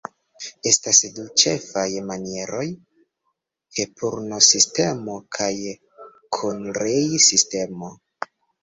Estas 0.69 1.01
du 1.17 1.25
ĉefaj 1.41 1.83
manieroj: 2.07 2.65
Hepurn-sistemo 3.81 5.21
kaj 5.39 5.53
Kunrei-sistemo. 6.41 7.97